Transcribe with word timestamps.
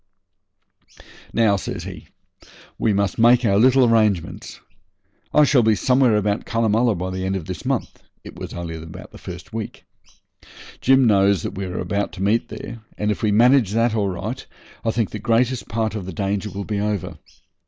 'Now,' 1.31 1.57
says 1.57 1.83
he, 1.83 2.07
'we 2.79 2.91
must 2.91 3.19
make 3.19 3.45
our 3.45 3.59
little 3.59 3.85
arrangements. 3.85 4.59
I 5.31 5.43
shall 5.43 5.61
be 5.61 5.75
somewhere 5.75 6.15
about 6.15 6.43
Cunnamulla 6.43 6.95
by 6.95 7.11
the 7.11 7.23
end 7.23 7.35
of 7.35 7.45
this 7.45 7.65
month' 7.65 8.01
(it 8.23 8.35
was 8.35 8.51
only 8.51 8.75
the 8.79 9.17
first 9.19 9.53
week). 9.53 9.85
'Jim 10.81 11.05
knows 11.05 11.43
that 11.43 11.53
we 11.53 11.65
are 11.65 11.85
to 12.07 12.23
meet 12.23 12.49
there, 12.49 12.79
and 12.97 13.11
if 13.11 13.21
we 13.21 13.31
manage 13.31 13.73
that 13.73 13.93
all 13.93 14.09
right 14.09 14.43
I 14.83 14.89
think 14.89 15.11
the 15.11 15.19
greatest 15.19 15.67
part 15.69 15.93
of 15.93 16.07
the 16.07 16.13
danger 16.13 16.49
will 16.49 16.65
be 16.65 16.79
over. 16.79 17.19